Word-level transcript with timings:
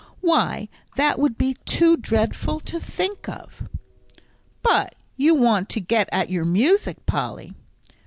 Why, 0.21 0.67
that 0.95 1.19
would 1.19 1.37
be 1.37 1.57
too 1.63 1.95
dreadful 1.95 2.59
to 2.61 2.79
think 2.79 3.29
of." 3.29 3.69
"But 4.63 4.95
you 5.15 5.35
want 5.35 5.69
to 5.69 5.79
get 5.79 6.09
at 6.11 6.31
your 6.31 6.43
music, 6.43 7.05
Polly." 7.05 7.53